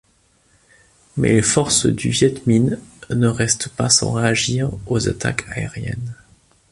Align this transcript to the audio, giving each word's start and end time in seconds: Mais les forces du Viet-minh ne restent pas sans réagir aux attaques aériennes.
Mais 1.15 1.31
les 1.31 1.43
forces 1.43 1.85
du 1.85 2.09
Viet-minh 2.09 2.79
ne 3.11 3.27
restent 3.27 3.69
pas 3.69 3.87
sans 3.87 4.11
réagir 4.13 4.71
aux 4.87 5.07
attaques 5.07 5.45
aériennes. 5.49 6.15